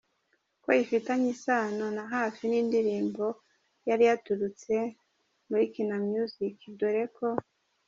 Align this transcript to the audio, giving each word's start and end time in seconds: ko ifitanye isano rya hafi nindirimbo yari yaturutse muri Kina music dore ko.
ko 0.63 0.69
ifitanye 0.83 1.27
isano 1.35 1.83
rya 1.93 2.05
hafi 2.13 2.41
nindirimbo 2.49 3.25
yari 3.89 4.03
yaturutse 4.09 4.73
muri 5.49 5.63
Kina 5.73 5.95
music 6.09 6.57
dore 6.79 7.05
ko. 7.17 7.27